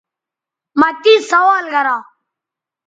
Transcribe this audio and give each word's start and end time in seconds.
مہ 0.79 0.89
تے 1.01 1.13
سوال 1.29 1.65
گرا 1.73 1.97